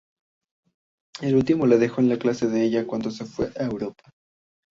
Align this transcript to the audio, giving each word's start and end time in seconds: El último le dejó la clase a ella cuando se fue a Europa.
El 1.21 1.35
último 1.35 1.67
le 1.67 1.77
dejó 1.77 2.01
la 2.01 2.17
clase 2.17 2.47
a 2.47 2.59
ella 2.59 2.87
cuando 2.87 3.11
se 3.11 3.23
fue 3.23 3.51
a 3.55 3.65
Europa. 3.65 4.09